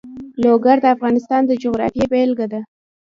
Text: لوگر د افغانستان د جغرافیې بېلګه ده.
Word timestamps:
لوگر 0.43 0.77
د 0.81 0.85
افغانستان 0.95 1.41
د 1.45 1.51
جغرافیې 1.63 2.05
بېلګه 2.11 2.47
ده. 2.53 2.61